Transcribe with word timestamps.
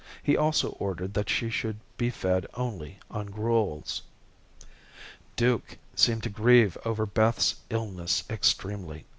He 0.23 0.35
also 0.35 0.69
ordered 0.79 1.13
that 1.13 1.29
she 1.29 1.51
should 1.51 1.79
be 1.95 2.09
fed 2.09 2.47
only 2.55 2.97
on 3.11 3.27
gruels. 3.29 4.01
Duke 5.35 5.77
seemed 5.93 6.23
to 6.23 6.29
grieve 6.31 6.75
over 6.83 7.05
Beth's 7.05 7.57
illness 7.69 8.23
extremely. 8.27 9.05